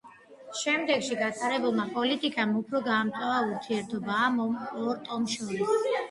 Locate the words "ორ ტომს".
4.47-5.37